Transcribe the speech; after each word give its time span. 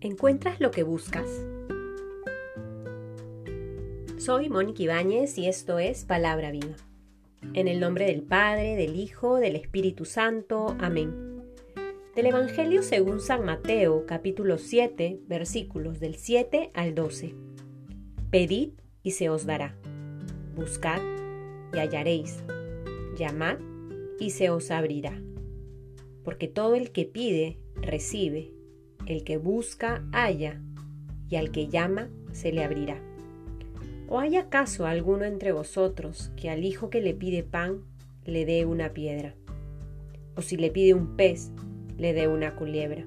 ¿Encuentras 0.00 0.60
lo 0.60 0.70
que 0.70 0.84
buscas? 0.84 1.26
Soy 4.16 4.48
Mónica 4.48 4.84
Ibáñez 4.84 5.36
y 5.38 5.48
esto 5.48 5.80
es 5.80 6.04
Palabra 6.04 6.52
Viva. 6.52 6.76
En 7.52 7.66
el 7.66 7.80
nombre 7.80 8.06
del 8.06 8.22
Padre, 8.22 8.76
del 8.76 8.94
Hijo, 8.94 9.38
del 9.38 9.56
Espíritu 9.56 10.04
Santo. 10.04 10.76
Amén. 10.78 11.42
Del 12.14 12.26
Evangelio 12.26 12.84
según 12.84 13.18
San 13.18 13.44
Mateo, 13.44 14.06
capítulo 14.06 14.58
7, 14.58 15.18
versículos 15.26 15.98
del 15.98 16.14
7 16.14 16.70
al 16.74 16.94
12. 16.94 17.34
Pedid 18.30 18.74
y 19.02 19.10
se 19.10 19.30
os 19.30 19.46
dará. 19.46 19.76
Buscad 20.54 21.02
y 21.74 21.78
hallaréis. 21.78 22.44
Llamad 23.16 23.58
y 24.20 24.30
se 24.30 24.50
os 24.50 24.70
abrirá. 24.70 25.20
Porque 26.22 26.46
todo 26.46 26.76
el 26.76 26.92
que 26.92 27.04
pide, 27.04 27.58
recibe 27.74 28.57
el 29.08 29.24
que 29.24 29.38
busca, 29.38 30.04
halla, 30.12 30.60
y 31.30 31.36
al 31.36 31.50
que 31.50 31.68
llama, 31.68 32.10
se 32.32 32.52
le 32.52 32.62
abrirá. 32.62 32.98
¿O 34.06 34.20
hay 34.20 34.36
acaso 34.36 34.86
alguno 34.86 35.24
entre 35.24 35.50
vosotros 35.52 36.30
que 36.36 36.50
al 36.50 36.62
hijo 36.62 36.90
que 36.90 37.00
le 37.00 37.14
pide 37.14 37.42
pan, 37.42 37.80
le 38.26 38.44
dé 38.44 38.66
una 38.66 38.90
piedra? 38.92 39.34
¿O 40.36 40.42
si 40.42 40.58
le 40.58 40.70
pide 40.70 40.92
un 40.92 41.16
pez, 41.16 41.50
le 41.96 42.12
dé 42.12 42.28
una 42.28 42.54
culebra? 42.54 43.04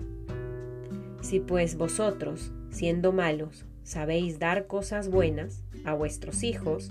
Si 1.21 1.39
pues 1.39 1.77
vosotros, 1.77 2.51
siendo 2.71 3.11
malos, 3.11 3.65
sabéis 3.83 4.39
dar 4.39 4.65
cosas 4.65 5.07
buenas 5.07 5.63
a 5.85 5.93
vuestros 5.93 6.41
hijos, 6.41 6.89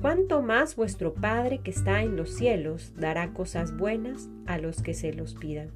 ¿cuánto 0.00 0.40
más 0.40 0.76
vuestro 0.76 1.14
Padre 1.14 1.58
que 1.64 1.72
está 1.72 2.04
en 2.04 2.14
los 2.14 2.30
cielos 2.30 2.92
dará 2.96 3.32
cosas 3.32 3.76
buenas 3.76 4.28
a 4.46 4.58
los 4.58 4.82
que 4.82 4.94
se 4.94 5.12
los 5.12 5.34
pidan? 5.34 5.70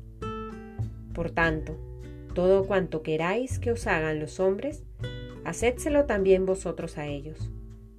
Por 1.13 1.33
tanto, 1.33 1.90
todo 2.35 2.67
cuanto 2.67 3.03
queráis 3.03 3.59
que 3.59 3.73
os 3.73 3.87
hagan 3.87 4.21
los 4.21 4.41
hombres, 4.41 4.85
hacedselo 5.45 6.05
también 6.05 6.47
vosotros 6.47 6.99
a 6.99 7.07
ellos, 7.07 7.51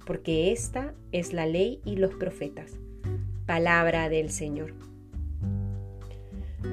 porque 0.06 0.52
esta 0.52 0.94
es 1.12 1.32
la 1.32 1.46
ley 1.46 1.80
y 1.84 1.96
los 1.96 2.14
profetas. 2.14 2.72
Palabra 3.46 4.08
del 4.08 4.30
Señor. 4.30 4.74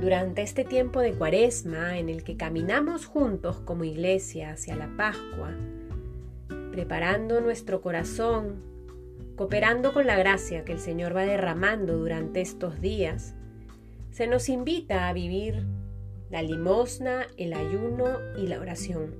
Durante 0.01 0.43
este 0.43 0.63
tiempo 0.63 1.01
de 1.01 1.13
cuaresma 1.13 1.97
en 1.97 2.09
el 2.09 2.23
que 2.23 2.37
caminamos 2.37 3.05
juntos 3.05 3.59
como 3.59 3.83
iglesia 3.83 4.51
hacia 4.51 4.75
la 4.75 4.89
Pascua, 4.95 5.55
preparando 6.71 7.41
nuestro 7.41 7.81
corazón, 7.81 8.63
cooperando 9.35 9.91
con 9.91 10.07
la 10.07 10.17
gracia 10.17 10.63
que 10.63 10.71
el 10.71 10.79
Señor 10.79 11.15
va 11.15 11.23
derramando 11.25 11.97
durante 11.97 12.39
estos 12.39 12.79
días, 12.79 13.35
se 14.11 14.27
nos 14.27 14.47
invita 14.47 15.07
a 15.07 15.13
vivir 15.13 15.65
la 16.29 16.41
limosna, 16.43 17.27
el 17.37 17.53
ayuno 17.53 18.17
y 18.37 18.47
la 18.47 18.59
oración. 18.59 19.15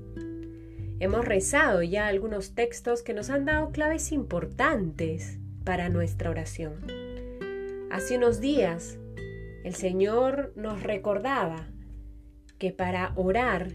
Hemos 0.99 1.25
rezado 1.25 1.81
ya 1.81 2.07
algunos 2.07 2.53
textos 2.53 3.01
que 3.01 3.13
nos 3.13 3.29
han 3.29 3.45
dado 3.45 3.71
claves 3.71 4.11
importantes 4.11 5.39
para 5.63 5.89
nuestra 5.89 6.29
oración. 6.29 6.75
Hace 7.89 8.17
unos 8.17 8.39
días 8.39 8.99
el 9.63 9.75
Señor 9.75 10.53
nos 10.55 10.83
recordaba 10.83 11.67
que 12.57 12.71
para 12.71 13.13
orar 13.15 13.73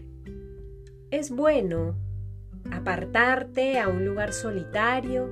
es 1.11 1.31
bueno 1.31 1.95
apartarte 2.71 3.79
a 3.79 3.89
un 3.89 4.05
lugar 4.05 4.31
solitario, 4.31 5.29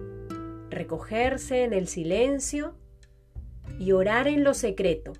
recogerse 0.70 1.64
en 1.64 1.74
el 1.74 1.88
silencio 1.88 2.76
y 3.80 3.92
orar 3.92 4.28
en 4.28 4.44
lo 4.44 4.54
secreto 4.54 5.14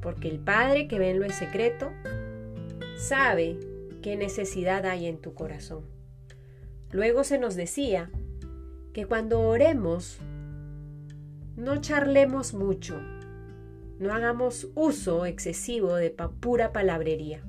porque 0.00 0.28
el 0.28 0.38
Padre 0.38 0.88
que 0.88 0.98
ve 0.98 1.10
en 1.10 1.20
lo 1.20 1.28
secreto 1.30 1.92
sabe 2.96 3.58
qué 4.02 4.16
necesidad 4.16 4.86
hay 4.86 5.06
en 5.06 5.18
tu 5.18 5.34
corazón. 5.34 5.84
Luego 6.90 7.24
se 7.24 7.38
nos 7.38 7.54
decía 7.54 8.10
que 8.92 9.06
cuando 9.06 9.40
oremos 9.40 10.18
no 11.56 11.80
charlemos 11.80 12.54
mucho, 12.54 13.00
no 13.98 14.12
hagamos 14.12 14.68
uso 14.74 15.26
excesivo 15.26 15.94
de 15.94 16.10
pura 16.10 16.72
palabrería, 16.72 17.42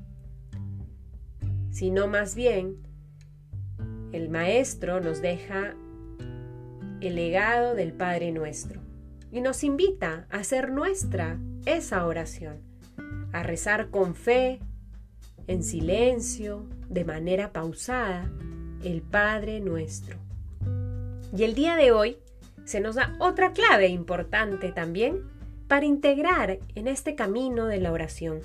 sino 1.72 2.08
más 2.08 2.36
bien 2.36 2.78
el 4.12 4.30
Maestro 4.30 5.00
nos 5.00 5.22
deja 5.22 5.76
el 7.00 7.16
legado 7.16 7.74
del 7.74 7.94
Padre 7.94 8.32
nuestro 8.32 8.91
y 9.32 9.42
nos 9.42 9.64
invita 9.64 10.28
a 10.30 10.38
hacer 10.38 10.72
nuestra 10.72 11.40
esa 11.66 12.06
oración, 12.06 12.60
a 13.32 13.44
rezar 13.44 13.90
con 13.90 14.16
fe, 14.16 14.60
en 15.48 15.64
silencio, 15.64 16.66
de 16.90 17.06
manera 17.06 17.52
pausada, 17.54 18.30
el 18.84 19.02
Padre 19.02 19.60
nuestro. 19.60 20.18
Y 21.36 21.44
el 21.44 21.56
día 21.56 21.76
de 21.76 21.92
hoy 21.92 22.18
se 22.66 22.82
nos 22.82 22.96
da 22.96 23.16
otra 23.20 23.54
clave 23.54 23.88
importante 23.88 24.72
también 24.72 25.24
para 25.68 25.86
integrar 25.86 26.60
en 26.76 26.88
este 26.88 27.16
camino 27.16 27.66
de 27.68 27.80
la 27.80 27.92
oración. 27.92 28.42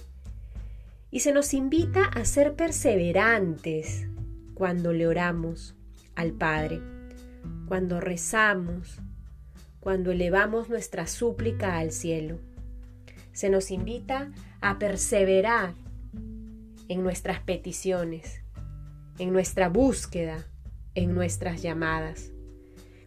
Y 1.11 1.21
se 1.21 1.33
nos 1.33 1.55
invita 1.55 2.05
a 2.05 2.25
ser 2.25 2.55
perseverantes 2.55 4.07
cuando 4.55 4.93
le 4.93 5.07
oramos 5.07 5.75
al 6.15 6.33
Padre, 6.33 6.81
cuando 7.67 8.01
rezamos, 8.01 9.01
cuando 9.87 10.11
elevamos 10.11 10.69
nuestra 10.69 11.07
súplica 11.07 11.79
al 11.79 11.93
cielo 11.93 12.41
se 13.33 13.51
nos 13.51 13.71
invita 13.71 14.33
a 14.61 14.81
perseverar 14.81 15.75
en 16.89 17.05
nuestras 17.05 17.39
peticiones, 17.39 18.43
en 19.21 19.33
nuestra 19.33 19.69
búsqueda, 19.69 20.45
en 20.97 21.15
nuestras 21.15 21.63
llamadas, 21.63 22.33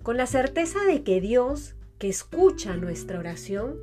con 0.03 0.15
la 0.15 0.25
certeza 0.25 0.79
de 0.85 1.03
que 1.03 1.19
Dios, 1.19 1.75
que 1.97 2.07
escucha 2.07 2.77
nuestra 2.77 3.19
oración, 3.19 3.75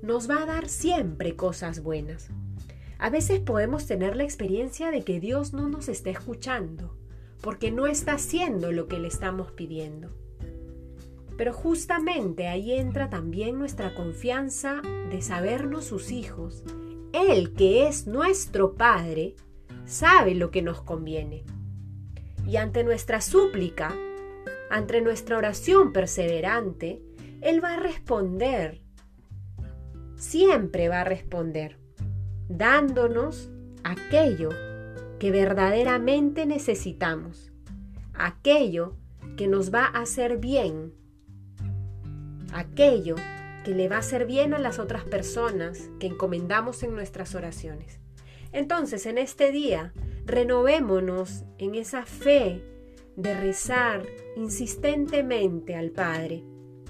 nos 0.00 0.30
va 0.30 0.42
a 0.42 0.46
dar 0.46 0.70
siempre 0.70 1.36
cosas 1.36 1.82
buenas. 1.82 2.30
A 2.98 3.10
veces 3.10 3.40
podemos 3.40 3.86
tener 3.86 4.16
la 4.16 4.24
experiencia 4.24 4.90
de 4.90 5.04
que 5.04 5.20
Dios 5.20 5.52
no 5.52 5.68
nos 5.68 5.90
está 5.90 6.08
escuchando, 6.08 6.96
porque 7.42 7.70
no 7.70 7.86
está 7.86 8.14
haciendo 8.14 8.72
lo 8.72 8.88
que 8.88 8.98
le 8.98 9.08
estamos 9.08 9.52
pidiendo. 9.52 10.27
Pero 11.38 11.52
justamente 11.52 12.48
ahí 12.48 12.72
entra 12.72 13.08
también 13.08 13.58
nuestra 13.58 13.94
confianza 13.94 14.82
de 15.08 15.22
sabernos 15.22 15.84
sus 15.84 16.10
hijos. 16.10 16.64
Él, 17.12 17.54
que 17.54 17.86
es 17.86 18.08
nuestro 18.08 18.74
Padre, 18.74 19.36
sabe 19.86 20.34
lo 20.34 20.50
que 20.50 20.62
nos 20.62 20.82
conviene. 20.82 21.44
Y 22.44 22.56
ante 22.56 22.82
nuestra 22.82 23.20
súplica, 23.20 23.94
ante 24.68 25.00
nuestra 25.00 25.38
oración 25.38 25.92
perseverante, 25.92 27.00
Él 27.40 27.62
va 27.62 27.74
a 27.74 27.80
responder. 27.80 28.82
Siempre 30.16 30.88
va 30.88 31.02
a 31.02 31.04
responder, 31.04 31.78
dándonos 32.48 33.48
aquello 33.84 34.48
que 35.20 35.30
verdaderamente 35.30 36.46
necesitamos, 36.46 37.52
aquello 38.12 38.96
que 39.36 39.46
nos 39.46 39.72
va 39.72 39.84
a 39.84 40.00
hacer 40.00 40.38
bien 40.38 40.98
aquello 42.52 43.16
que 43.64 43.74
le 43.74 43.88
va 43.88 43.96
a 43.96 44.00
hacer 44.00 44.26
bien 44.26 44.54
a 44.54 44.58
las 44.58 44.78
otras 44.78 45.04
personas 45.04 45.90
que 45.98 46.06
encomendamos 46.06 46.82
en 46.82 46.94
nuestras 46.94 47.34
oraciones. 47.34 48.00
Entonces, 48.52 49.06
en 49.06 49.18
este 49.18 49.52
día, 49.52 49.92
renovémonos 50.24 51.44
en 51.58 51.74
esa 51.74 52.04
fe 52.04 52.62
de 53.16 53.34
rezar 53.34 54.06
insistentemente 54.36 55.74
al 55.74 55.90
Padre, 55.90 56.44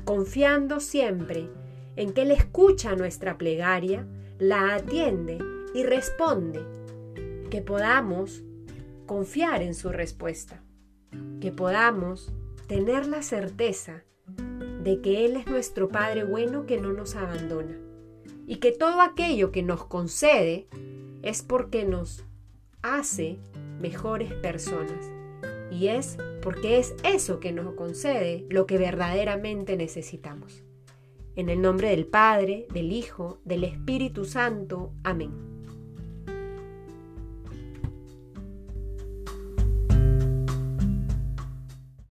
confiando 0.05 0.81
siempre 0.81 1.49
en 1.97 2.13
que 2.13 2.23
Él 2.23 2.31
escucha 2.31 2.95
nuestra 2.95 3.39
plegaria, 3.39 4.07
la 4.39 4.75
atiende 4.75 5.39
y 5.75 5.83
responde, 5.83 6.61
que 7.51 7.63
podamos 7.63 8.45
confiar 9.07 9.63
en 9.63 9.75
su 9.75 9.89
respuesta, 9.89 10.63
que 11.41 11.51
podamos 11.51 12.33
tener 12.69 13.07
la 13.07 13.23
certeza 13.23 14.05
de 14.83 15.01
que 15.01 15.25
Él 15.25 15.37
es 15.37 15.47
nuestro 15.47 15.89
Padre 15.89 16.25
bueno 16.25 16.67
que 16.67 16.79
no 16.79 16.93
nos 16.93 17.17
abandona 17.17 17.77
y 18.47 18.57
que 18.57 18.73
todo 18.73 19.01
aquello 19.03 19.53
que 19.53 19.63
nos 19.63 19.85
concede 19.85 20.67
es 21.23 21.43
porque 21.43 21.85
nos 21.85 22.25
hace 22.83 23.39
mejores 23.81 24.33
personas 24.33 25.11
y 25.71 25.89
es 25.89 26.17
porque 26.43 26.79
es 26.79 26.95
eso 27.05 27.41
que 27.41 27.53
nos 27.53 27.75
concede 27.75 28.47
lo 28.49 28.67
que 28.67 28.79
verdaderamente 28.79 29.77
necesitamos. 29.77 30.63
En 31.37 31.51
el 31.51 31.61
nombre 31.61 31.91
del 31.91 32.07
Padre, 32.07 32.67
del 32.73 32.91
Hijo, 32.93 33.39
del 33.45 33.65
Espíritu 33.65 34.25
Santo. 34.25 34.93
Amén. 35.05 35.58